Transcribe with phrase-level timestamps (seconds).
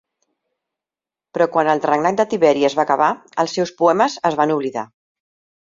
[1.37, 3.13] Però quan el regnat de Tiberi es va acabar,
[3.45, 4.89] els seus poemes es van oblidar.